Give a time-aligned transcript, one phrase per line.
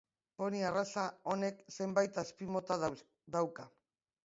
[0.41, 1.03] Poni arraza
[1.33, 2.81] honek zenbait azpimota
[3.39, 3.71] dauka.